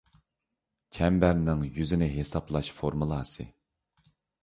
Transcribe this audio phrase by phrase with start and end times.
[1.01, 3.51] چەمبەرنىڭ يۈزىنى ھېسابلاش فورمۇلاسى